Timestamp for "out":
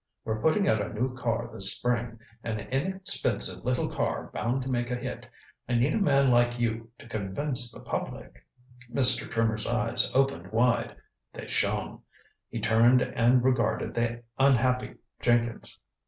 0.67-0.81